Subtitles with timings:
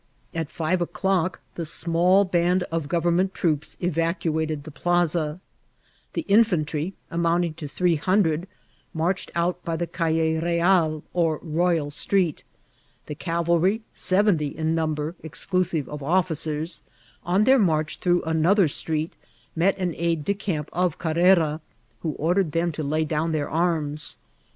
[0.33, 5.39] At five o'clock the small band of goyemment troops eyaooated the plaza«
[6.13, 8.47] The infiBrntry, amounting to three hundred,
[8.95, 12.43] marched out by the Calle Beal, ov Boyal street
[13.05, 16.81] The cavalry, seventy in number, exclusive of officers,
[17.23, 19.13] on their march through another street,
[19.55, 21.61] met an aiddecamp of Carrera,
[21.99, 24.17] who ordered them to lay down their arms.